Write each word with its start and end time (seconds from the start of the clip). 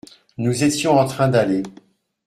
Nous 0.39 0.63
étions 0.63 0.97
en 0.97 1.05
train 1.05 1.27
d’aller. 1.27 1.61